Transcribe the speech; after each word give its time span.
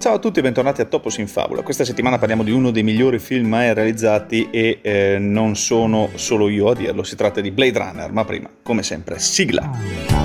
Ciao 0.00 0.14
a 0.14 0.18
tutti 0.18 0.38
e 0.38 0.42
bentornati 0.42 0.80
a 0.80 0.86
Topos 0.86 1.18
in 1.18 1.28
Fabula. 1.28 1.60
Questa 1.60 1.84
settimana 1.84 2.16
parliamo 2.16 2.42
di 2.42 2.50
uno 2.50 2.70
dei 2.70 2.82
migliori 2.82 3.18
film 3.18 3.48
mai 3.48 3.74
realizzati 3.74 4.48
e 4.50 4.78
eh, 4.80 5.18
non 5.20 5.56
sono 5.56 6.08
solo 6.14 6.48
io 6.48 6.70
a 6.70 6.74
dirlo, 6.74 7.02
si 7.02 7.16
tratta 7.16 7.42
di 7.42 7.50
Blade 7.50 7.78
Runner, 7.78 8.10
ma 8.10 8.24
prima, 8.24 8.48
come 8.62 8.82
sempre, 8.82 9.18
sigla. 9.18 10.19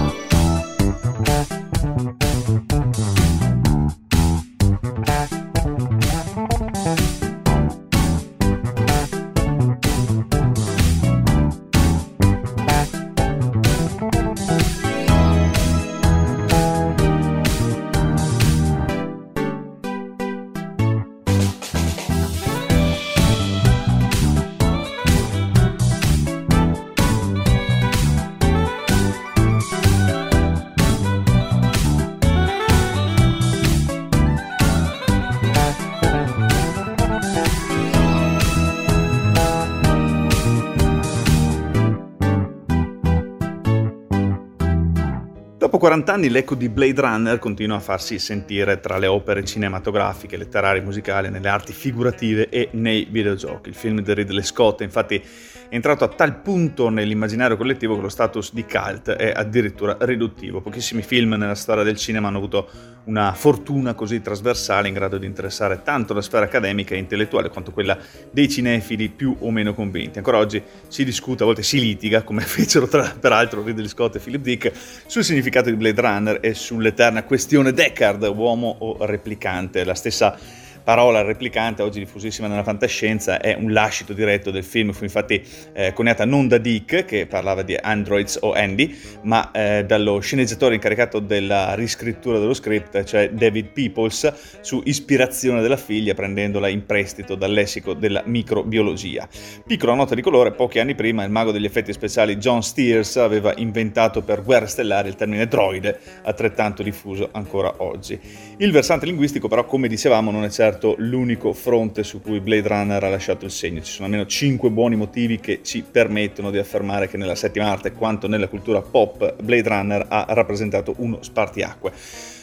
Dopo 45.75 45.87
40 45.87 46.13
anni 46.13 46.29
l'eco 46.29 46.55
di 46.55 46.69
Blade 46.69 47.01
Runner 47.01 47.37
continua 47.37 47.75
a 47.75 47.81
farsi 47.81 48.17
sentire 48.17 48.79
tra 48.79 48.97
le 48.97 49.07
opere 49.07 49.43
cinematografiche, 49.43 50.37
letterarie, 50.37 50.81
musicali, 50.81 51.29
nelle 51.29 51.49
arti 51.49 51.73
figurative 51.73 52.47
e 52.47 52.69
nei 52.71 53.05
videogiochi. 53.11 53.67
Il 53.67 53.75
film 53.75 53.99
di 53.99 54.13
Ridley 54.13 54.41
Scott 54.41 54.79
infatti 54.79 55.17
è 55.17 55.21
entrato 55.67 56.05
a 56.05 56.07
tal 56.07 56.37
punto 56.37 56.87
nell'immaginario 56.87 57.57
collettivo 57.57 57.95
che 57.95 58.03
lo 58.03 58.07
status 58.07 58.53
di 58.53 58.63
cult 58.63 59.09
è 59.09 59.33
addirittura 59.35 59.97
riduttivo. 59.99 60.61
Pochissimi 60.61 61.01
film 61.01 61.33
nella 61.33 61.55
storia 61.55 61.83
del 61.83 61.97
cinema 61.97 62.29
hanno 62.29 62.37
avuto 62.37 62.69
una 63.05 63.33
fortuna 63.33 63.93
così 63.93 64.21
trasversale 64.21 64.87
in 64.87 64.93
grado 64.93 65.17
di 65.17 65.25
interessare 65.25 65.81
tanto 65.83 66.13
la 66.13 66.21
sfera 66.21 66.45
accademica 66.45 66.95
e 66.95 66.97
intellettuale 66.97 67.49
quanto 67.49 67.71
quella 67.71 67.97
dei 68.31 68.49
cinefili 68.49 69.09
più 69.09 69.35
o 69.39 69.51
meno 69.51 69.73
convinti. 69.73 70.17
Ancora 70.17 70.37
oggi 70.37 70.61
si 70.87 71.03
discute, 71.03 71.43
a 71.43 71.45
volte 71.45 71.63
si 71.63 71.79
litiga, 71.79 72.23
come 72.23 72.41
fecero 72.45 72.87
tra, 72.87 73.15
peraltro 73.19 73.63
Ridley 73.63 73.87
Scott 73.87 74.15
e 74.15 74.19
Philip 74.19 74.41
Dick, 74.41 74.71
sul 75.05 75.23
significato 75.23 75.69
di 75.69 75.75
Blade 75.75 76.01
Runner 76.01 76.37
e 76.41 76.53
sull'eterna 76.53 77.23
questione 77.23 77.73
Deckard, 77.73 78.23
uomo 78.23 78.75
o 78.79 79.05
replicante. 79.05 79.83
La 79.83 79.95
stessa 79.95 80.63
parola 80.85 81.23
replicante, 81.23 81.81
oggi 81.81 81.97
diffusissima 81.97 82.47
nella 82.47 82.63
fantascienza, 82.63 83.41
è 83.41 83.57
un 83.59 83.73
lascito 83.73 84.13
diretto 84.13 84.51
del 84.51 84.63
film, 84.63 84.91
fu 84.91 85.03
infatti 85.03 85.43
eh, 85.73 85.93
coniata 85.93 86.25
non 86.25 86.47
da 86.47 86.59
Dick, 86.59 87.05
che 87.05 87.25
parlava 87.25 87.63
di 87.63 87.75
androids 87.75 88.37
o 88.41 88.53
Andy, 88.53 88.95
ma 89.23 89.49
eh, 89.51 89.83
dallo 89.83 90.19
sceneggiatore 90.19 90.75
incaricato 90.75 91.17
della 91.17 91.73
riscrittura 91.73 92.37
dello 92.37 92.53
script, 92.53 93.03
cioè 93.03 93.31
David 93.31 93.69
Peoples, 93.73 94.59
su 94.61 94.79
ispirazione 94.85 95.63
della 95.63 95.75
figlia, 95.75 96.13
prendendola 96.13 96.67
in 96.67 96.85
prestito 96.85 97.33
dal 97.33 97.51
lessico 97.51 97.95
della 97.95 98.21
microbiologia. 98.23 99.27
Piccola 99.65 99.95
nota 99.95 100.13
di 100.13 100.21
colore, 100.21 100.51
pochi 100.51 100.77
anni 100.77 100.93
prima 100.93 101.23
il 101.23 101.31
mago 101.31 101.51
degli 101.51 101.65
effetti 101.65 101.93
speciali 101.93 102.37
John 102.37 102.61
Steers 102.61 103.17
aveva 103.17 103.53
inventato 103.55 104.21
per 104.21 104.43
Guerre 104.43 104.67
Stellari 104.67 105.07
il 105.07 105.15
termine 105.15 105.47
droide, 105.47 105.99
altrettanto 106.21 106.83
diffuso 106.83 107.29
ancora 107.31 107.73
oggi. 107.77 108.19
Il 108.57 108.71
versante 108.71 109.07
linguistico 109.07 109.47
però, 109.47 109.65
come 109.65 109.87
dicevamo, 109.87 110.29
non 110.29 110.43
è 110.43 110.49
certo 110.49 110.73
certo 110.75 110.95
l'unico 110.97 111.53
fronte 111.53 112.03
su 112.03 112.21
cui 112.21 112.39
Blade 112.41 112.67
Runner 112.67 113.03
ha 113.03 113.09
lasciato 113.09 113.45
il 113.45 113.51
segno. 113.51 113.81
Ci 113.81 113.91
sono 113.91 114.05
almeno 114.05 114.25
5 114.25 114.69
buoni 114.69 114.95
motivi 114.95 115.39
che 115.39 115.61
ci 115.63 115.83
permettono 115.89 116.51
di 116.51 116.57
affermare 116.57 117.07
che 117.07 117.17
nella 117.17 117.35
settima 117.35 117.71
arte, 117.71 117.93
quanto 117.93 118.27
nella 118.27 118.47
cultura 118.47 118.81
pop, 118.81 119.41
Blade 119.41 119.69
Runner 119.69 120.05
ha 120.09 120.25
rappresentato 120.29 120.93
uno 120.97 121.19
spartiacque. 121.21 121.93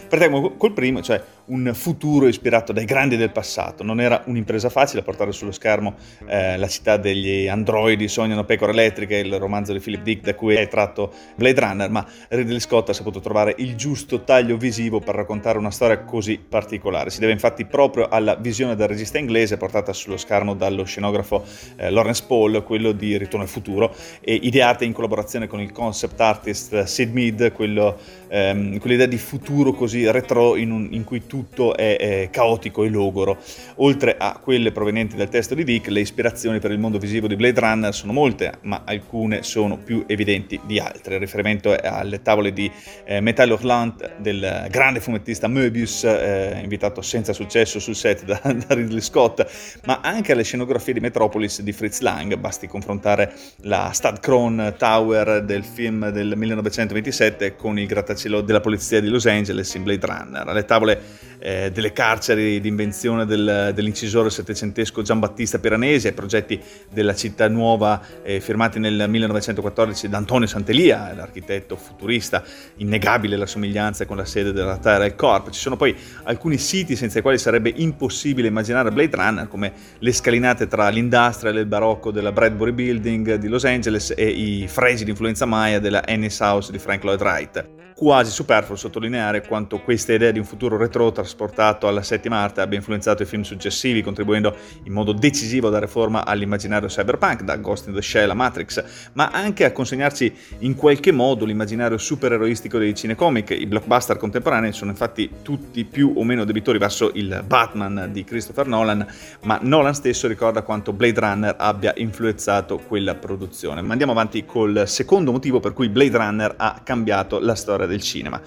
Partiamo 0.09 0.53
col 0.57 0.73
primo, 0.73 1.01
cioè 1.01 1.23
un 1.53 1.73
futuro 1.75 2.27
ispirato 2.27 2.73
dai 2.73 2.87
grandi 2.87 3.17
del 3.17 3.31
passato. 3.31 3.85
Non 3.85 4.01
era 4.01 4.23
un'impresa 4.27 4.71
facile 4.71 5.03
portare 5.03 5.33
sullo 5.33 5.53
schermo 5.53 5.95
eh, 6.27 6.57
la 6.57 6.67
città 6.67 6.97
degli 6.97 7.47
androidi 7.47 8.09
sognano 8.09 8.45
pecore 8.45 8.73
elettriche, 8.73 9.17
il 9.17 9.39
romanzo 9.39 9.73
di 9.73 9.79
Philip 9.79 10.03
Dick 10.03 10.25
da 10.25 10.35
cui 10.35 10.55
è 10.55 10.67
tratto 10.69 11.13
Blade 11.37 11.61
Runner, 11.61 11.91
ma 11.91 12.07
Ridley 12.29 12.59
Scott 12.59 12.89
ha 12.89 12.93
saputo 12.95 13.21
trovare 13.21 13.55
il 13.59 13.77
giusto 13.77 14.23
taglio 14.23 14.57
visivo 14.57 15.01
per 15.01 15.15
raccontare 15.15 15.59
una 15.59 15.71
storia 15.71 16.01
così 16.01 16.39
particolare. 16.39 17.11
Si 17.11 17.21
deve 17.21 17.33
infatti 17.33 17.67
proprio 17.67 18.09
alla 18.09 18.35
visione 18.35 18.75
del 18.75 18.89
regista 18.89 19.19
inglese 19.19 19.59
portata 19.59 19.93
sullo 19.93 20.17
schermo 20.17 20.55
dallo 20.55 20.85
scenografo 20.85 21.45
eh, 21.77 21.91
Lawrence 21.91 22.25
Paul, 22.27 22.63
quello 22.65 22.93
di 22.93 23.19
Ritorno 23.19 23.45
al 23.45 23.51
futuro, 23.51 23.95
e 24.21 24.35
ideata 24.35 24.85
in 24.85 24.93
collaborazione 24.93 25.47
con 25.47 25.61
il 25.61 25.73
concept 25.73 26.19
artist 26.19 26.85
Sid 26.85 27.13
Mead, 27.13 27.53
quello, 27.53 27.99
ehm, 28.29 28.79
quell'idea 28.79 29.07
di 29.07 29.19
futuro 29.19 29.73
così 29.73 30.11
retro 30.11 30.57
in, 30.57 30.71
un, 30.71 30.89
in 30.91 31.05
cui 31.05 31.27
tutto 31.43 31.77
è, 31.77 31.97
è, 31.97 32.31
caotico 32.31 32.85
e 32.85 32.89
logoro. 32.89 33.39
Oltre 33.77 34.17
a 34.17 34.39
quelle 34.41 34.71
provenienti 34.71 35.17
dal 35.17 35.29
testo 35.29 35.55
di 35.55 35.65
Dick, 35.65 35.89
le 35.89 36.01
ispirazioni 36.01 36.61
per 36.61 36.71
il 36.71 36.79
mondo 36.79 36.99
visivo 36.99 37.27
di 37.27 37.37
Blade 37.37 37.59
Runner 37.59 37.95
sono 37.95 38.13
molte, 38.13 38.59
ma 38.63 38.83
alcune 38.85 39.43
sono 39.43 39.77
più 39.77 40.05
evidenti 40.07 40.61
di 40.65 40.79
altre. 40.79 41.15
Il 41.15 41.21
riferimento 41.21 41.77
è 41.79 41.87
alle 41.87 42.23
tavole 42.23 42.53
di 42.53 42.71
eh, 43.05 43.21
Metal 43.21 43.51
Hurlant 43.51 44.19
del 44.19 44.67
grande 44.71 45.01
fumettista 45.01 45.49
Möbius, 45.49 46.05
eh, 46.05 46.61
invitato 46.63 47.03
senza 47.03 47.33
successo 47.33 47.81
sul 47.81 47.97
set 47.97 48.25
da, 48.25 48.41
da, 48.45 48.75
Ridley 48.75 49.01
Scott, 49.01 49.45
ma 49.85 50.01
anche 50.03 50.33
alle 50.33 50.45
scenografie 50.45 50.95
di 50.95 51.01
Metropolis 51.01 51.61
di 51.63 51.73
Fritz 51.73 52.01
Lang. 52.01 52.37
Basti 52.37 52.69
confrontare 52.69 53.33
la 53.63 53.91
Stadkron 53.93 54.75
Tower 54.79 55.43
del 55.45 55.65
film 55.65 56.11
del 56.11 56.37
1927 56.37 57.57
con 57.57 57.79
il 57.79 57.87
grattacielo 57.87 58.41
della 58.41 58.61
polizia 58.61 59.01
di 59.01 59.09
Los 59.09 59.27
Angeles 59.27 59.75
in 59.75 59.83
Blade 59.83 60.07
Runner, 60.07 60.49
alle 60.49 60.65
tavole 60.65 61.31
eh, 61.43 61.71
delle 61.73 61.93
carceri 61.93 62.61
di 62.61 62.69
invenzione 62.69 63.27
del, 63.27 63.73
dell'incisore 63.75 64.31
settecentesco 64.31 65.03
Giambattista 65.03 65.59
Piranesi, 65.59 66.07
ai 66.07 66.13
progetti 66.13 66.61
della 66.89 67.15
città 67.15 67.49
nuova 67.49 68.01
eh, 68.23 68.41
firmati 68.41 68.79
nel 68.79 69.07
1914 69.09 70.09
da 70.09 70.19
Antonio 70.19 70.47
Santelia, 70.47 71.13
l'architetto 71.15 71.77
futurista, 71.77 72.45
innegabile 72.77 73.37
la 73.37 73.47
somiglianza 73.47 74.07
con 74.07 74.17
la 74.17 74.25
sede 74.25 74.53
della 74.53 74.79
Tyrell 74.79 75.17
Corp. 75.17 75.51
Ci 75.51 75.61
sono 75.61 75.77
poi 75.77 75.97
alcuni 76.25 76.59
siti 76.59 76.95
senza 76.95 77.19
i 77.19 77.23
quali 77.23 77.39
sarebbe 77.39 77.73
impossibile 77.75 78.47
immaginare 78.47 78.93
Blade 78.93 79.17
Runner, 79.17 79.49
come 79.49 79.73
le 79.99 80.13
scalinate 80.13 80.69
tra 80.69 80.89
l'industrial 80.91 81.57
e 81.57 81.61
il 81.61 81.67
barocco 81.67 82.13
della 82.13 82.31
Bradbury 82.31 82.73
Building 82.73 83.35
di 83.35 83.49
Los 83.49 83.65
Angeles 83.65 84.15
e 84.17 84.29
i 84.29 84.69
fregi 84.69 85.03
di 85.05 85.11
influenza 85.11 85.45
maya 85.45 85.81
della 85.81 86.07
Ennis 86.07 86.39
House 86.39 86.71
di 86.71 86.79
Frank 86.79 87.03
Lloyd 87.03 87.21
Wright 87.21 87.81
quasi 88.03 88.33
superfluo 88.33 88.77
sottolineare 88.77 89.47
quanto 89.47 89.79
questa 89.79 90.13
idea 90.13 90.33
di 90.33 90.41
un 90.41 90.45
futuro 90.45 90.77
retro 90.77 91.13
trasportato 91.13 91.87
alla 91.87 92.03
settima 92.03 92.39
arte 92.39 92.61
abbia 92.61 92.77
influenzato 92.77 93.23
i 93.23 93.27
film 93.27 93.43
successivi, 93.43 94.03
contribuendo 94.03 94.57
in 94.83 94.93
modo 94.93 95.13
decisivo 95.13 95.69
a 95.69 95.71
dare 95.71 95.87
forma 95.87 96.27
all'immaginario 96.27 96.89
cyberpunk, 96.89 97.43
da 97.43 97.55
Ghost 97.59 97.87
in 97.87 97.95
the 97.95 98.03
Shell 98.03 98.29
a 98.31 98.35
Matrix, 98.35 98.83
ma 99.13 99.31
anche 99.31 99.65
a 99.65 99.71
consegnarci 99.71 100.35
in 100.59 100.75
qualche 100.75 101.13
modo 101.13 101.45
l'immaginario 101.45 101.97
supereroistico 101.97 102.77
dei 102.77 102.93
cinecomic. 102.93 103.51
I 103.51 103.67
blockbuster 103.67 104.17
contemporanei 104.17 104.73
sono 104.73 104.91
infatti 104.91 105.31
tutti 105.43 105.85
più 105.85 106.13
o 106.17 106.25
meno 106.25 106.43
debitori 106.43 106.79
verso 106.79 107.13
il 107.15 107.45
Batman 107.47 108.09
di 108.11 108.25
Christopher 108.25 108.67
Nolan, 108.67 109.07
ma 109.43 109.61
Nolan 109.63 109.95
stesso 109.95 110.27
ricorda 110.27 110.63
quanto 110.63 110.93
Blade 110.93 111.21
Runner 111.21 111.55
abbia 111.57 111.93
influenzato 111.99 112.79
quella 112.79 113.15
produzione. 113.15 113.81
Ma 113.81 113.93
andiamo 113.93 114.11
avanti 114.11 114.45
col 114.45 114.89
secondo 114.89 115.31
motivo 115.31 115.61
per 115.61 115.73
cui 115.73 115.89
Blade 115.89 116.17
Runner 116.17 116.55
ha 116.57 116.81
cambiato 116.83 117.39
la 117.39 117.55
storia 117.55 117.91
del 117.93 118.03
cinema. 118.03 118.43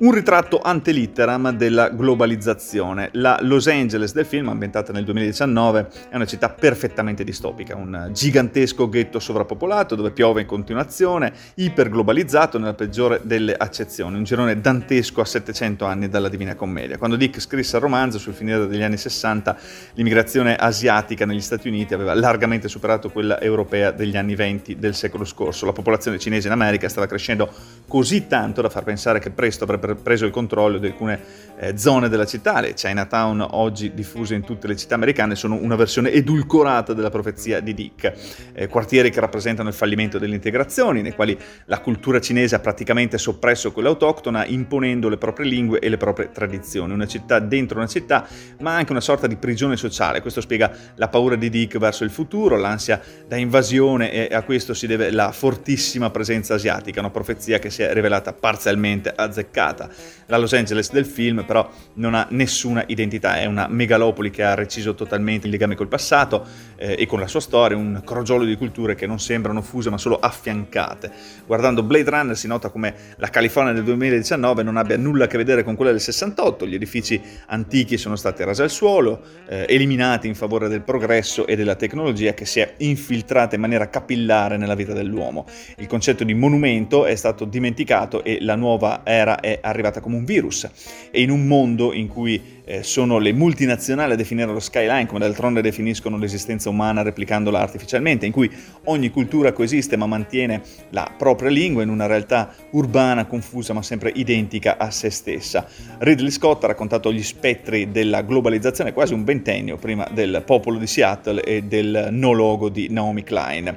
Un 0.00 0.12
ritratto 0.12 0.62
ante 0.62 0.92
litteram 0.92 1.50
della 1.50 1.90
globalizzazione. 1.90 3.10
La 3.12 3.38
Los 3.42 3.66
Angeles 3.66 4.14
del 4.14 4.24
film, 4.24 4.48
ambientata 4.48 4.94
nel 4.94 5.04
2019, 5.04 5.88
è 6.08 6.14
una 6.14 6.24
città 6.24 6.48
perfettamente 6.48 7.22
distopica, 7.22 7.76
un 7.76 8.08
gigantesco 8.10 8.88
ghetto 8.88 9.18
sovrappopolato 9.18 9.96
dove 9.96 10.10
piove 10.12 10.40
in 10.40 10.46
continuazione, 10.46 11.34
iperglobalizzato 11.56 12.58
nella 12.58 12.72
peggiore 12.72 13.20
delle 13.24 13.54
accezioni, 13.54 14.16
un 14.16 14.24
girone 14.24 14.58
dantesco 14.58 15.20
a 15.20 15.26
700 15.26 15.84
anni 15.84 16.08
dalla 16.08 16.30
Divina 16.30 16.54
Commedia. 16.54 16.96
Quando 16.96 17.16
Dick 17.16 17.38
scrisse 17.38 17.76
il 17.76 17.82
romanzo 17.82 18.18
sul 18.18 18.32
finire 18.32 18.66
degli 18.66 18.82
anni 18.82 18.96
60, 18.96 19.54
l'immigrazione 19.96 20.56
asiatica 20.56 21.26
negli 21.26 21.42
Stati 21.42 21.68
Uniti 21.68 21.92
aveva 21.92 22.14
largamente 22.14 22.68
superato 22.68 23.10
quella 23.10 23.38
europea 23.38 23.90
degli 23.90 24.16
anni 24.16 24.34
20 24.34 24.78
del 24.78 24.94
secolo 24.94 25.26
scorso. 25.26 25.66
La 25.66 25.72
popolazione 25.72 26.18
cinese 26.18 26.46
in 26.46 26.54
America 26.54 26.88
stava 26.88 27.06
crescendo 27.06 27.52
così 27.86 28.26
tanto 28.26 28.62
da 28.62 28.70
far 28.70 28.84
pensare 28.84 29.18
che 29.18 29.28
presto 29.28 29.64
avrebbe 29.64 29.88
preso 29.96 30.24
il 30.24 30.30
controllo 30.30 30.78
di 30.78 30.86
alcune 30.86 31.20
eh, 31.58 31.76
zone 31.76 32.08
della 32.08 32.26
città. 32.26 32.60
Le 32.60 32.74
Chinatown, 32.74 33.46
oggi 33.50 33.92
diffuse 33.94 34.34
in 34.34 34.42
tutte 34.42 34.66
le 34.66 34.76
città 34.76 34.94
americane, 34.94 35.34
sono 35.34 35.56
una 35.56 35.76
versione 35.76 36.10
edulcorata 36.12 36.92
della 36.92 37.10
profezia 37.10 37.60
di 37.60 37.74
Dick. 37.74 38.12
Eh, 38.52 38.66
quartieri 38.66 39.10
che 39.10 39.20
rappresentano 39.20 39.68
il 39.68 39.74
fallimento 39.74 40.18
delle 40.18 40.34
integrazioni, 40.34 41.02
nei 41.02 41.14
quali 41.14 41.38
la 41.66 41.80
cultura 41.80 42.20
cinese 42.20 42.54
ha 42.54 42.60
praticamente 42.60 43.18
soppresso 43.18 43.72
quella 43.72 43.88
autoctona, 43.88 44.46
imponendo 44.46 45.08
le 45.08 45.16
proprie 45.16 45.46
lingue 45.46 45.78
e 45.78 45.88
le 45.88 45.96
proprie 45.96 46.30
tradizioni. 46.32 46.92
Una 46.92 47.06
città 47.06 47.38
dentro 47.38 47.78
una 47.78 47.86
città, 47.86 48.26
ma 48.60 48.74
anche 48.74 48.92
una 48.92 49.00
sorta 49.00 49.26
di 49.26 49.36
prigione 49.36 49.76
sociale. 49.76 50.20
Questo 50.20 50.40
spiega 50.40 50.70
la 50.96 51.08
paura 51.08 51.36
di 51.36 51.50
Dick 51.50 51.78
verso 51.78 52.04
il 52.04 52.10
futuro, 52.10 52.56
l'ansia 52.56 53.00
da 53.26 53.36
invasione 53.36 54.28
e 54.28 54.34
a 54.34 54.42
questo 54.42 54.74
si 54.74 54.86
deve 54.86 55.10
la 55.10 55.32
fortissima 55.32 56.10
presenza 56.10 56.54
asiatica, 56.54 57.00
una 57.00 57.10
profezia 57.10 57.58
che 57.58 57.70
si 57.70 57.82
è 57.82 57.92
rivelata 57.92 58.32
parzialmente 58.32 59.12
azzeccata. 59.14 59.79
La 60.26 60.36
Los 60.36 60.52
Angeles 60.52 60.92
del 60.92 61.06
film 61.06 61.44
però 61.44 61.68
non 61.94 62.14
ha 62.14 62.26
nessuna 62.30 62.84
identità, 62.86 63.38
è 63.38 63.46
una 63.46 63.66
megalopoli 63.68 64.30
che 64.30 64.42
ha 64.42 64.54
reciso 64.54 64.94
totalmente 64.94 65.46
il 65.46 65.52
legame 65.52 65.74
col 65.74 65.88
passato 65.88 66.46
eh, 66.76 66.96
e 66.98 67.06
con 67.06 67.20
la 67.20 67.26
sua 67.26 67.40
storia, 67.40 67.76
un 67.76 68.02
crogiolo 68.04 68.44
di 68.44 68.56
culture 68.56 68.94
che 68.94 69.06
non 69.06 69.18
sembrano 69.18 69.62
fuse 69.62 69.90
ma 69.90 69.98
solo 69.98 70.18
affiancate. 70.18 71.10
Guardando 71.46 71.82
Blade 71.82 72.10
Runner 72.10 72.36
si 72.36 72.46
nota 72.46 72.68
come 72.68 72.94
la 73.16 73.28
California 73.28 73.72
del 73.72 73.84
2019 73.84 74.62
non 74.62 74.76
abbia 74.76 74.96
nulla 74.96 75.24
a 75.24 75.26
che 75.26 75.36
vedere 75.36 75.64
con 75.64 75.74
quella 75.74 75.90
del 75.90 76.00
68, 76.00 76.66
gli 76.66 76.74
edifici 76.74 77.20
antichi 77.46 77.96
sono 77.96 78.16
stati 78.16 78.44
rasi 78.44 78.62
al 78.62 78.70
suolo, 78.70 79.22
eh, 79.48 79.66
eliminati 79.68 80.28
in 80.28 80.34
favore 80.34 80.68
del 80.68 80.82
progresso 80.82 81.46
e 81.46 81.56
della 81.56 81.74
tecnologia 81.74 82.34
che 82.34 82.44
si 82.44 82.60
è 82.60 82.74
infiltrata 82.78 83.54
in 83.54 83.60
maniera 83.60 83.88
capillare 83.88 84.56
nella 84.56 84.74
vita 84.74 84.92
dell'uomo. 84.92 85.46
Il 85.78 85.86
concetto 85.86 86.24
di 86.24 86.34
monumento 86.34 87.06
è 87.06 87.14
stato 87.14 87.44
dimenticato 87.44 88.22
e 88.22 88.38
la 88.40 88.54
nuova 88.54 89.00
era 89.04 89.40
è 89.40 89.58
arrivata 89.60 89.69
come 90.00 90.16
un 90.16 90.24
virus. 90.24 90.68
E 91.10 91.22
in 91.22 91.30
un 91.30 91.46
mondo 91.46 91.92
in 91.92 92.08
cui 92.08 92.58
eh, 92.64 92.82
sono 92.82 93.18
le 93.18 93.32
multinazionali 93.32 94.12
a 94.12 94.16
definire 94.16 94.52
lo 94.52 94.60
skyline, 94.60 95.06
come 95.06 95.18
d'altronde 95.18 95.60
definiscono 95.60 96.16
l'esistenza 96.16 96.68
umana 96.68 97.02
replicandola 97.02 97.60
artificialmente, 97.60 98.26
in 98.26 98.32
cui 98.32 98.50
ogni 98.84 99.10
cultura 99.10 99.52
coesiste 99.52 99.96
ma 99.96 100.06
mantiene 100.06 100.62
la 100.90 101.12
propria 101.16 101.50
lingua 101.50 101.82
in 101.82 101.88
una 101.88 102.06
realtà 102.06 102.54
urbana, 102.70 103.26
confusa 103.26 103.72
ma 103.72 103.82
sempre 103.82 104.12
identica 104.14 104.76
a 104.78 104.90
se 104.90 105.10
stessa. 105.10 105.66
Ridley 105.98 106.30
Scott 106.30 106.64
ha 106.64 106.68
raccontato 106.68 107.12
gli 107.12 107.22
spettri 107.22 107.90
della 107.90 108.22
globalizzazione 108.22 108.92
quasi 108.92 109.14
un 109.14 109.24
ventennio 109.24 109.76
prima 109.76 110.08
del 110.12 110.42
popolo 110.46 110.78
di 110.78 110.86
Seattle 110.86 111.42
e 111.42 111.62
del 111.62 112.08
no 112.10 112.32
logo 112.32 112.68
di 112.68 112.88
Naomi 112.88 113.24
Klein. 113.24 113.76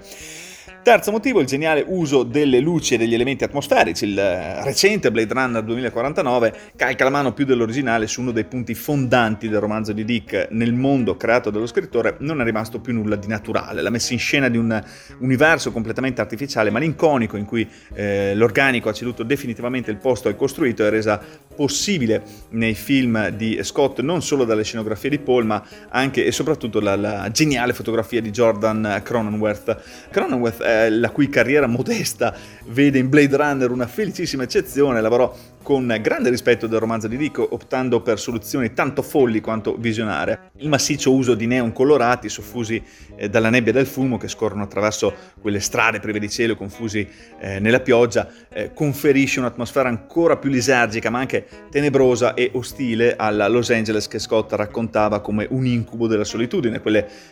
Terzo 0.83 1.11
motivo, 1.11 1.39
il 1.39 1.45
geniale 1.47 1.81
uso 1.87 2.23
delle 2.23 2.59
luci 2.59 2.95
e 2.95 2.97
degli 2.97 3.13
elementi 3.13 3.45
atmosferici. 3.45 4.03
Il 4.03 4.19
eh, 4.19 4.61
recente 4.65 5.11
Blade 5.11 5.33
Runner 5.33 5.63
2049 5.63 6.53
calca 6.75 7.05
la 7.05 7.09
mano 7.09 7.31
più 7.31 7.45
dell'originale 7.45 8.05
su 8.05 8.19
uno 8.19 8.31
dei 8.31 8.43
punti 8.43 8.75
fondanti 8.75 9.47
del 9.47 9.61
romanzo 9.61 9.93
di 9.93 10.03
Dick. 10.03 10.49
Nel 10.51 10.73
mondo 10.73 11.15
creato 11.15 11.51
dallo 11.51 11.67
scrittore 11.67 12.17
non 12.19 12.41
è 12.41 12.43
rimasto 12.43 12.81
più 12.81 12.91
nulla 12.91 13.15
di 13.15 13.27
naturale. 13.27 13.81
La 13.81 13.89
messa 13.89 14.11
in 14.11 14.19
scena 14.19 14.49
di 14.49 14.57
un 14.57 14.83
universo 15.19 15.71
completamente 15.71 16.19
artificiale, 16.19 16.69
malinconico, 16.69 17.37
in 17.37 17.45
cui 17.45 17.65
eh, 17.93 18.35
l'organico 18.35 18.89
ha 18.89 18.93
ceduto 18.93 19.23
definitivamente 19.23 19.89
il 19.89 19.97
posto 19.97 20.27
al 20.27 20.35
costruito, 20.35 20.85
è 20.85 20.89
resa 20.89 21.17
possibile 21.55 22.23
nei 22.49 22.73
film 22.73 23.29
di 23.29 23.57
Scott 23.63 24.01
non 24.01 24.21
solo 24.21 24.43
dalle 24.43 24.65
scenografie 24.65 25.11
di 25.11 25.19
Paul, 25.19 25.45
ma 25.45 25.63
anche 25.87 26.25
e 26.25 26.33
soprattutto 26.33 26.81
dalla 26.81 27.29
geniale 27.31 27.71
fotografia 27.71 28.19
di 28.19 28.31
Jordan 28.31 28.99
Cronenworth. 29.01 30.09
Cronenworth 30.11 30.61
è 30.61 30.72
eh, 30.73 30.89
la 30.89 31.09
cui 31.09 31.29
carriera 31.29 31.67
modesta 31.67 32.35
vede 32.67 32.99
in 32.99 33.09
Blade 33.09 33.35
Runner 33.35 33.71
una 33.71 33.87
felicissima 33.87 34.43
eccezione, 34.43 35.01
lavorò 35.01 35.35
con 35.63 35.97
grande 36.01 36.29
rispetto 36.29 36.67
del 36.67 36.79
romanzo 36.79 37.07
di 37.07 37.15
Dick, 37.17 37.39
optando 37.39 38.01
per 38.01 38.19
soluzioni 38.19 38.73
tanto 38.73 39.01
folli 39.01 39.39
quanto 39.39 39.75
visionarie. 39.79 40.51
Il 40.57 40.67
massiccio 40.67 41.13
uso 41.13 41.33
di 41.33 41.47
neon 41.47 41.71
colorati 41.71 42.27
soffusi 42.27 42.83
eh, 43.15 43.29
dalla 43.29 43.49
nebbia 43.49 43.71
del 43.71 43.87
fumo 43.87 44.17
che 44.17 44.27
scorrono 44.27 44.63
attraverso 44.63 45.13
quelle 45.39 45.61
strade 45.61 45.99
prive 45.99 46.19
di 46.19 46.29
cielo 46.29 46.55
confusi 46.55 47.07
eh, 47.39 47.59
nella 47.59 47.79
pioggia 47.79 48.29
eh, 48.49 48.73
conferisce 48.73 49.39
un'atmosfera 49.39 49.87
ancora 49.87 50.35
più 50.37 50.49
lisergica 50.49 51.09
ma 51.09 51.19
anche 51.19 51.47
tenebrosa 51.71 52.33
e 52.33 52.51
ostile 52.53 53.15
alla 53.15 53.47
Los 53.47 53.69
Angeles 53.71 54.07
che 54.07 54.19
Scott 54.19 54.51
raccontava 54.53 55.21
come 55.21 55.47
un 55.49 55.65
incubo 55.65 56.07
della 56.07 56.25
solitudine, 56.25 56.81
quelle 56.81 57.31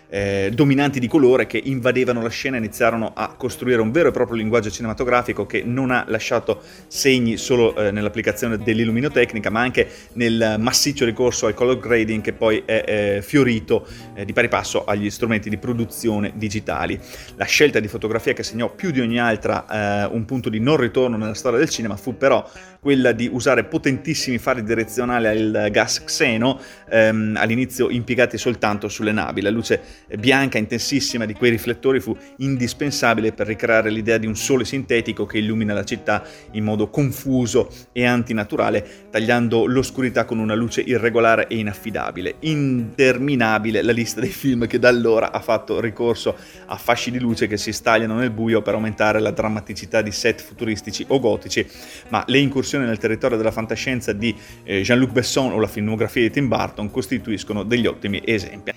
dominanti 0.51 1.00
di 1.00 1.07
colore 1.07 1.48
che 1.48 1.62
invadevano 1.63 2.22
la 2.22 2.30
scena 2.30 2.56
e 2.57 2.60
iniziarono 2.60 3.13
a 3.16 3.33
costruire 3.38 3.81
un 3.81 3.92
vero 3.92 4.10
e 4.10 4.12
proprio 4.12 4.36
linguaggio 4.36 4.69
cinematografico 4.69 5.45
che 5.45 5.63
non 5.63 5.89
ha 5.89 6.04
lasciato 6.07 6.62
segni 6.88 7.38
solo 7.38 7.74
nell'applicazione 7.78 8.20
nell'applicazione 8.21 8.57
dell'illuminotecnica, 8.57 9.50
ma 9.50 9.59
anche 9.62 9.88
nel 10.13 10.56
massiccio 10.59 11.03
ricorso 11.03 11.47
al 11.47 11.53
color 11.53 11.79
grading 11.79 12.21
che 12.21 12.33
poi 12.33 12.62
è 12.65 12.83
eh, 12.85 13.21
fiorito 13.21 13.85
eh, 14.13 14.23
di 14.23 14.33
pari 14.33 14.47
passo 14.47 14.85
agli 14.85 15.09
strumenti 15.09 15.50
di 15.50 15.57
produzione 15.57 16.33
digitali. 16.35 17.00
La 17.35 17.45
scelta 17.45 17.79
di 17.79 17.88
fotografia 17.88 18.33
che 18.33 18.44
segnò 18.44 18.69
più 18.73 18.91
di 18.91 19.01
ogni 19.01 19.19
altra 19.19 19.65
eh, 20.06 20.09
un 20.13 20.23
punto 20.25 20.50
di 20.50 20.59
non 20.59 20.77
ritorno 20.77 21.18
nella 21.18 21.33
storia 21.33 21.57
del 21.59 21.69
cinema 21.69 21.97
fu 21.97 22.15
però 22.15 22.47
quella 22.79 23.12
di 23.12 23.29
usare 23.31 23.63
potentissimi 23.65 24.39
fari 24.39 24.63
direzionali 24.63 25.27
al 25.27 25.69
gas 25.71 26.03
xeno, 26.03 26.59
ehm, 26.89 27.35
all'inizio 27.38 27.91
impiegati 27.91 28.39
soltanto 28.39 28.89
sulle 28.89 29.12
navi. 29.12 29.41
La 29.41 29.51
luce 29.51 29.81
bianca 30.18 30.57
intensissima 30.57 31.25
di 31.25 31.33
quei 31.33 31.51
riflettori 31.51 32.00
fu 32.00 32.18
indispensabile 32.38 33.33
per 33.33 33.45
ricreare 33.45 33.91
l'idea 33.91 34.18
di 34.18 34.25
un 34.25 34.35
sole 34.35 34.65
sintetico 34.65 35.27
che 35.27 35.38
illumina 35.38 35.75
la 35.75 35.83
città 35.83 36.23
in 36.51 36.63
modo 36.63 36.89
confuso 36.89 37.69
e 37.91 38.03
antinaturale, 38.11 39.07
tagliando 39.09 39.65
l'oscurità 39.65 40.25
con 40.25 40.37
una 40.37 40.53
luce 40.53 40.81
irregolare 40.81 41.47
e 41.47 41.57
inaffidabile. 41.57 42.35
Interminabile 42.41 43.81
la 43.81 43.91
lista 43.91 44.19
dei 44.19 44.29
film 44.29 44.67
che 44.67 44.79
da 44.79 44.89
allora 44.89 45.31
ha 45.31 45.39
fatto 45.39 45.79
ricorso 45.79 46.35
a 46.65 46.77
fasci 46.77 47.11
di 47.11 47.19
luce 47.19 47.47
che 47.47 47.57
si 47.57 47.71
stagliano 47.71 48.15
nel 48.15 48.29
buio 48.29 48.61
per 48.61 48.75
aumentare 48.75 49.19
la 49.19 49.31
drammaticità 49.31 50.01
di 50.01 50.11
set 50.11 50.41
futuristici 50.41 51.03
o 51.07 51.19
gotici, 51.19 51.65
ma 52.09 52.23
le 52.27 52.37
incursioni 52.37 52.85
nel 52.85 52.97
territorio 52.97 53.37
della 53.37 53.51
fantascienza 53.51 54.13
di 54.13 54.35
eh, 54.63 54.81
Jean-Luc 54.81 55.11
Besson 55.11 55.51
o 55.51 55.59
la 55.59 55.67
filmografia 55.67 56.21
di 56.21 56.29
Tim 56.29 56.47
Burton 56.47 56.91
costituiscono 56.91 57.63
degli 57.63 57.87
ottimi 57.87 58.21
esempi. 58.23 58.71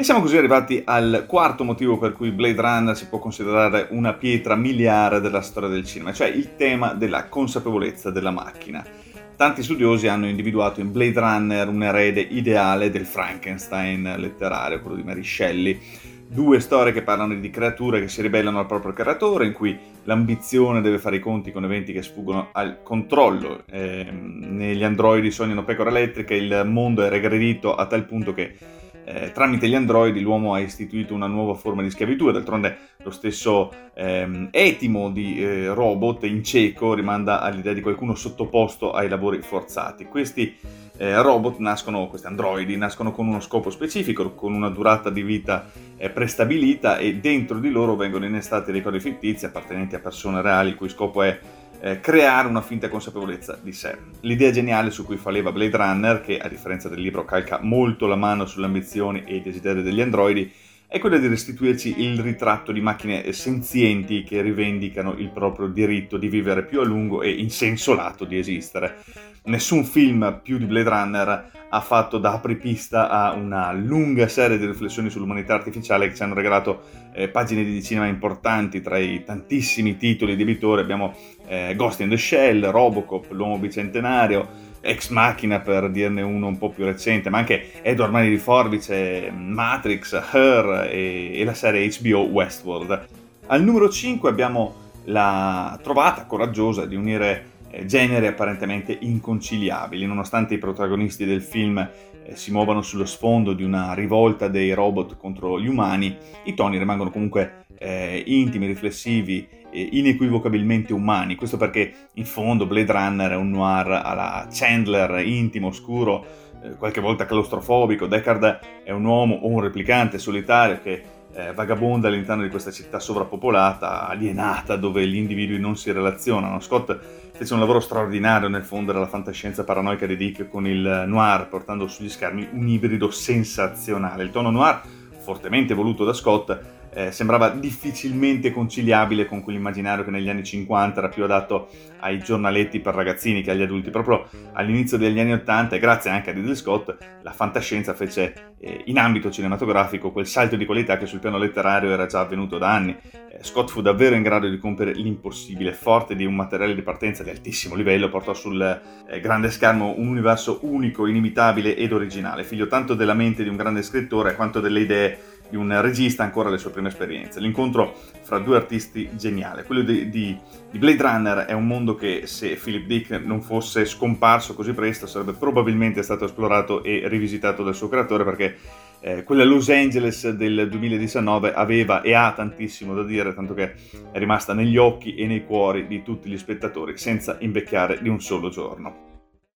E 0.00 0.04
siamo 0.04 0.20
così 0.20 0.36
arrivati 0.36 0.80
al 0.84 1.24
quarto 1.26 1.64
motivo 1.64 1.98
per 1.98 2.12
cui 2.12 2.30
Blade 2.30 2.60
Runner 2.60 2.96
si 2.96 3.08
può 3.08 3.18
considerare 3.18 3.88
una 3.90 4.12
pietra 4.12 4.54
miliare 4.54 5.20
della 5.20 5.40
storia 5.40 5.68
del 5.68 5.84
cinema, 5.84 6.12
cioè 6.12 6.28
il 6.28 6.54
tema 6.54 6.92
della 6.92 7.24
consapevolezza 7.24 8.12
della 8.12 8.30
macchina. 8.30 8.86
Tanti 9.34 9.64
studiosi 9.64 10.06
hanno 10.06 10.28
individuato 10.28 10.78
in 10.78 10.92
Blade 10.92 11.18
Runner 11.18 11.66
un 11.66 11.82
erede 11.82 12.20
ideale 12.20 12.90
del 12.90 13.06
Frankenstein 13.06 14.14
letterario, 14.18 14.80
quello 14.80 14.94
di 14.94 15.02
Mary 15.02 15.24
Shelley. 15.24 15.80
Due 16.28 16.60
storie 16.60 16.92
che 16.92 17.02
parlano 17.02 17.34
di 17.34 17.50
creature 17.50 18.00
che 18.00 18.06
si 18.06 18.22
ribellano 18.22 18.60
al 18.60 18.66
proprio 18.66 18.92
creatore, 18.92 19.46
in 19.46 19.52
cui 19.52 19.76
l'ambizione 20.04 20.80
deve 20.80 20.98
fare 20.98 21.16
i 21.16 21.20
conti 21.20 21.50
con 21.50 21.64
eventi 21.64 21.92
che 21.92 22.02
sfuggono 22.02 22.50
al 22.52 22.84
controllo. 22.84 23.64
Eh, 23.68 24.06
negli 24.12 24.84
androidi 24.84 25.32
sognano 25.32 25.64
pecore 25.64 25.90
elettriche, 25.90 26.34
il 26.34 26.62
mondo 26.66 27.02
è 27.02 27.08
regredito 27.08 27.74
a 27.74 27.84
tal 27.86 28.04
punto 28.04 28.32
che 28.32 28.76
eh, 29.10 29.32
tramite 29.32 29.68
gli 29.68 29.74
androidi 29.74 30.20
l'uomo 30.20 30.52
ha 30.52 30.60
istituito 30.60 31.14
una 31.14 31.26
nuova 31.26 31.54
forma 31.54 31.80
di 31.80 31.88
schiavitù 31.88 32.28
e 32.28 32.32
d'altronde 32.32 32.76
lo 32.98 33.10
stesso 33.10 33.72
ehm, 33.94 34.48
etimo 34.50 35.10
di 35.10 35.42
eh, 35.42 35.72
robot 35.72 36.24
in 36.24 36.44
cieco 36.44 36.92
rimanda 36.92 37.40
all'idea 37.40 37.72
di 37.72 37.80
qualcuno 37.80 38.14
sottoposto 38.14 38.92
ai 38.92 39.08
lavori 39.08 39.40
forzati. 39.40 40.04
Questi 40.04 40.54
eh, 40.98 41.22
robot 41.22 41.58
nascono, 41.58 42.08
questi 42.08 42.26
androidi 42.26 42.76
nascono 42.76 43.10
con 43.10 43.26
uno 43.26 43.40
scopo 43.40 43.70
specifico, 43.70 44.34
con 44.34 44.52
una 44.52 44.68
durata 44.68 45.08
di 45.08 45.22
vita 45.22 45.70
eh, 45.96 46.10
prestabilita 46.10 46.98
e 46.98 47.16
dentro 47.16 47.58
di 47.60 47.70
loro 47.70 47.96
vengono 47.96 48.26
innestati 48.26 48.72
ricordi 48.72 49.00
fittizi 49.00 49.46
appartenenti 49.46 49.94
a 49.94 50.00
persone 50.00 50.42
reali 50.42 50.70
il 50.70 50.74
cui 50.74 50.90
scopo 50.90 51.22
è 51.22 51.38
eh, 51.80 52.00
creare 52.00 52.48
una 52.48 52.62
finta 52.62 52.88
consapevolezza 52.88 53.58
di 53.62 53.72
sé. 53.72 53.96
L'idea 54.20 54.50
geniale 54.50 54.90
su 54.90 55.04
cui 55.04 55.16
faleva 55.16 55.52
Blade 55.52 55.76
Runner, 55.76 56.20
che 56.20 56.38
a 56.38 56.48
differenza 56.48 56.88
del 56.88 57.00
libro 57.00 57.24
calca 57.24 57.58
molto 57.62 58.06
la 58.06 58.16
mano 58.16 58.46
sulle 58.46 58.66
ambizioni 58.66 59.22
e 59.24 59.36
i 59.36 59.42
desideri 59.42 59.82
degli 59.82 60.00
androidi, 60.00 60.52
è 60.90 60.98
quella 61.00 61.18
di 61.18 61.26
restituirci 61.26 62.00
il 62.00 62.18
ritratto 62.20 62.72
di 62.72 62.80
macchine 62.80 63.30
senzienti 63.32 64.22
che 64.22 64.40
rivendicano 64.40 65.14
il 65.18 65.28
proprio 65.28 65.66
diritto 65.66 66.16
di 66.16 66.28
vivere 66.28 66.64
più 66.64 66.80
a 66.80 66.84
lungo 66.84 67.20
e 67.20 67.30
in 67.30 67.50
senso 67.50 67.94
lato 67.94 68.24
di 68.24 68.38
esistere. 68.38 68.96
Nessun 69.44 69.84
film 69.84 70.40
più 70.42 70.56
di 70.56 70.64
Blade 70.64 70.88
Runner 70.88 71.50
ha 71.70 71.80
fatto 71.80 72.18
da 72.18 72.32
apripista 72.32 73.08
a 73.08 73.32
una 73.32 73.72
lunga 73.72 74.26
serie 74.28 74.58
di 74.58 74.66
riflessioni 74.66 75.10
sull'umanità 75.10 75.54
artificiale 75.54 76.08
che 76.08 76.14
ci 76.14 76.22
hanno 76.22 76.34
regalato 76.34 76.82
eh, 77.12 77.28
pagine 77.28 77.62
di 77.64 77.82
cinema 77.82 78.06
importanti 78.06 78.80
tra 78.80 78.96
i 78.96 79.22
tantissimi 79.24 79.96
titoli 79.96 80.36
di 80.36 80.42
editore. 80.42 80.80
Abbiamo 80.80 81.14
eh, 81.46 81.74
Ghost 81.76 82.00
in 82.00 82.08
the 82.08 82.16
Shell, 82.16 82.70
Robocop, 82.70 83.30
L'uomo 83.32 83.58
bicentenario, 83.58 84.66
Ex 84.80 85.10
Machina 85.10 85.60
per 85.60 85.90
dirne 85.90 86.22
uno 86.22 86.46
un 86.46 86.56
po' 86.56 86.70
più 86.70 86.84
recente, 86.84 87.28
ma 87.28 87.38
anche 87.38 87.82
Edward 87.82 88.12
Mani 88.12 88.30
di 88.30 88.38
Forbice, 88.38 89.30
Matrix, 89.30 90.12
Her 90.32 90.88
e, 90.90 91.38
e 91.38 91.44
la 91.44 91.54
serie 91.54 91.88
HBO 92.00 92.20
Westworld. 92.20 93.06
Al 93.46 93.62
numero 93.62 93.88
5 93.88 94.28
abbiamo 94.30 94.86
la 95.04 95.78
trovata 95.82 96.24
coraggiosa 96.24 96.86
di 96.86 96.94
unire 96.94 97.56
generi 97.84 98.26
apparentemente 98.26 98.96
inconciliabili, 99.00 100.06
nonostante 100.06 100.54
i 100.54 100.58
protagonisti 100.58 101.24
del 101.24 101.42
film 101.42 101.78
eh, 101.78 102.36
si 102.36 102.50
muovano 102.50 102.82
sullo 102.82 103.04
sfondo 103.04 103.52
di 103.52 103.62
una 103.62 103.94
rivolta 103.94 104.48
dei 104.48 104.72
robot 104.72 105.16
contro 105.16 105.60
gli 105.60 105.68
umani, 105.68 106.16
i 106.44 106.54
toni 106.54 106.78
rimangono 106.78 107.10
comunque 107.10 107.66
eh, 107.78 108.22
intimi, 108.26 108.66
riflessivi 108.66 109.46
e 109.70 109.88
inequivocabilmente 109.92 110.92
umani. 110.92 111.34
Questo 111.34 111.56
perché 111.56 112.08
in 112.14 112.24
fondo 112.24 112.66
Blade 112.66 112.92
Runner 112.92 113.30
è 113.32 113.36
un 113.36 113.50
noir 113.50 114.00
alla 114.04 114.48
Chandler, 114.50 115.24
intimo, 115.26 115.68
oscuro, 115.68 116.26
eh, 116.62 116.76
qualche 116.76 117.00
volta 117.00 117.26
claustrofobico. 117.26 118.06
Deckard 118.06 118.58
è 118.84 118.90
un 118.90 119.04
uomo 119.04 119.36
o 119.36 119.48
un 119.48 119.60
replicante 119.60 120.18
solitario 120.18 120.80
che 120.82 121.02
eh, 121.38 121.52
vagabonda 121.52 122.08
all'interno 122.08 122.42
di 122.42 122.48
questa 122.48 122.72
città 122.72 122.98
sovrappopolata, 122.98 124.08
alienata, 124.08 124.74
dove 124.74 125.06
gli 125.06 125.14
individui 125.14 125.60
non 125.60 125.76
si 125.76 125.92
relazionano. 125.92 126.58
Scott 126.58 126.98
fece 127.32 127.54
un 127.54 127.60
lavoro 127.60 127.78
straordinario 127.78 128.48
nel 128.48 128.64
fondere 128.64 128.98
la 128.98 129.06
fantascienza 129.06 129.62
paranoica 129.62 130.06
di 130.06 130.16
Dick 130.16 130.48
con 130.48 130.66
il 130.66 131.04
noir, 131.06 131.48
portando 131.48 131.86
sugli 131.86 132.08
schermi 132.08 132.48
un 132.52 132.66
ibrido 132.66 133.10
sensazionale. 133.12 134.24
Il 134.24 134.32
tono 134.32 134.50
noir, 134.50 134.82
fortemente 135.20 135.74
voluto 135.74 136.04
da 136.04 136.12
Scott, 136.12 136.58
eh, 136.98 137.12
sembrava 137.12 137.50
difficilmente 137.50 138.50
conciliabile 138.50 139.24
con 139.26 139.40
quell'immaginario 139.40 140.02
che 140.02 140.10
negli 140.10 140.28
anni 140.28 140.42
50 140.42 140.98
era 140.98 141.08
più 141.08 141.22
adatto 141.22 141.68
ai 142.00 142.18
giornaletti 142.18 142.80
per 142.80 142.92
ragazzini 142.92 143.40
che 143.40 143.52
agli 143.52 143.62
adulti. 143.62 143.90
Proprio 143.90 144.26
all'inizio 144.54 144.98
degli 144.98 145.20
anni 145.20 145.32
80, 145.34 145.76
e 145.76 145.78
grazie 145.78 146.10
anche 146.10 146.30
a 146.30 146.32
Ridley 146.32 146.56
Scott, 146.56 146.96
la 147.22 147.30
fantascienza 147.30 147.94
fece 147.94 148.54
eh, 148.58 148.82
in 148.86 148.98
ambito 148.98 149.30
cinematografico 149.30 150.10
quel 150.10 150.26
salto 150.26 150.56
di 150.56 150.66
qualità 150.66 150.98
che 150.98 151.06
sul 151.06 151.20
piano 151.20 151.38
letterario 151.38 151.90
era 151.90 152.06
già 152.06 152.18
avvenuto 152.18 152.58
da 152.58 152.74
anni. 152.74 152.96
Eh, 153.30 153.44
Scott 153.44 153.70
fu 153.70 153.80
davvero 153.80 154.16
in 154.16 154.22
grado 154.24 154.48
di 154.48 154.58
compiere 154.58 154.92
l'impossibile, 154.92 155.74
forte 155.74 156.16
di 156.16 156.24
un 156.24 156.34
materiale 156.34 156.74
di 156.74 156.82
partenza 156.82 157.22
di 157.22 157.30
altissimo 157.30 157.76
livello, 157.76 158.08
portò 158.08 158.34
sul 158.34 158.60
eh, 159.08 159.20
grande 159.20 159.52
schermo 159.52 159.94
un 159.96 160.08
universo 160.08 160.58
unico, 160.62 161.06
inimitabile 161.06 161.76
ed 161.76 161.92
originale, 161.92 162.42
figlio 162.42 162.66
tanto 162.66 162.94
della 162.94 163.14
mente 163.14 163.44
di 163.44 163.48
un 163.48 163.56
grande 163.56 163.82
scrittore 163.82 164.34
quanto 164.34 164.58
delle 164.58 164.80
idee 164.80 165.18
di 165.48 165.56
un 165.56 165.80
regista 165.80 166.22
ancora 166.22 166.48
alle 166.48 166.58
sue 166.58 166.70
prime 166.70 166.88
esperienze. 166.88 167.40
L'incontro 167.40 167.94
fra 168.22 168.38
due 168.38 168.56
artisti 168.56 169.08
geniale. 169.14 169.64
Quello 169.64 169.82
di, 169.82 170.08
di, 170.08 170.38
di, 170.70 170.78
Blade 170.78 171.02
Runner 171.02 171.38
è 171.46 171.52
un 171.52 171.66
mondo 171.66 171.94
che 171.94 172.22
se 172.26 172.58
Philip 172.62 172.86
Dick 172.86 173.10
non 173.24 173.40
fosse 173.40 173.84
scomparso 173.84 174.54
così 174.54 174.72
presto 174.72 175.06
sarebbe 175.06 175.32
probabilmente 175.32 176.02
stato 176.02 176.24
esplorato 176.24 176.82
e 176.82 177.02
rivisitato 177.06 177.62
dal 177.62 177.74
suo 177.74 177.88
creatore 177.88 178.24
perché 178.24 178.56
eh, 179.00 179.22
quella 179.22 179.44
Los 179.44 179.70
Angeles 179.70 180.28
del 180.30 180.68
2019 180.68 181.54
aveva 181.54 182.02
e 182.02 182.14
ha 182.14 182.32
tantissimo 182.32 182.94
da 182.94 183.04
dire, 183.04 183.32
tanto 183.32 183.54
che 183.54 183.74
è 184.12 184.18
rimasta 184.18 184.54
negli 184.54 184.76
occhi 184.76 185.14
e 185.14 185.26
nei 185.26 185.44
cuori 185.44 185.86
di 185.86 186.02
tutti 186.02 186.28
gli 186.28 186.38
spettatori 186.38 186.96
senza 186.98 187.36
invecchiare 187.40 188.00
di 188.02 188.08
un 188.08 188.20
solo 188.20 188.48
giorno. 188.48 189.07